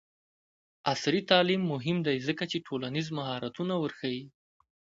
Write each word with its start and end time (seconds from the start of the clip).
عصري 0.91 1.21
تعلیم 1.31 1.61
مهم 1.73 1.97
دی 2.07 2.15
ځکه 2.27 2.43
چې 2.51 2.57
ټولنیز 2.67 3.07
مهارتونه 3.17 3.73
ورښيي. 3.77 4.23